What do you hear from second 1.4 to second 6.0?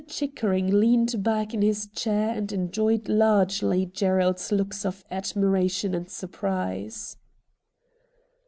in his chair and enjoyed largely Gerald's looks of admira tion